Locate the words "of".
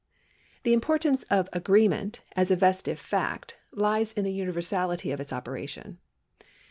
1.29-1.47, 5.11-5.19